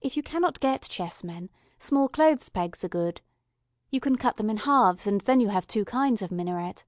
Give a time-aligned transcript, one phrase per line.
[0.00, 3.20] If you cannot get chessmen, small clothes pegs are good.
[3.90, 6.86] You can cut them in halves and then you have two kinds of minaret.